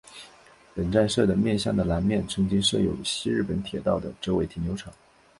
[0.73, 4.91] 本站舍的面向的南面曾经设有西日本铁道的折尾停留场。